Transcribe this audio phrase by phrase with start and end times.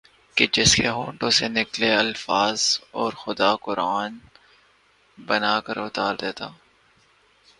[0.37, 4.17] کہ جس کے ہونٹوں سے نکلے الفاظ کو خدا قرآن
[5.17, 6.47] بنا کر اتار دیتا